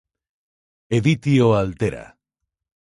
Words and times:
Editio 0.89 1.53
Altera". 1.53 2.17